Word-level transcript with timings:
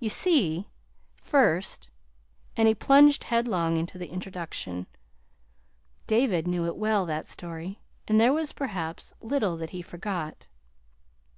"You 0.00 0.08
see, 0.08 0.68
first" 1.20 1.90
And 2.56 2.66
he 2.66 2.74
plunged 2.74 3.24
headlong 3.24 3.76
into 3.76 3.98
the 3.98 4.08
introduction. 4.08 4.86
David 6.06 6.48
knew 6.48 6.64
it 6.64 6.78
well 6.78 7.04
that 7.04 7.26
story: 7.26 7.80
and 8.08 8.18
there 8.18 8.32
was, 8.32 8.52
perhaps, 8.54 9.12
little 9.20 9.58
that 9.58 9.70
he 9.76 9.82
forgot. 9.82 10.46